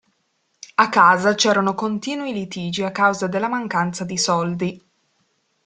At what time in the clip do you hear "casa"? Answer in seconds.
0.89-1.35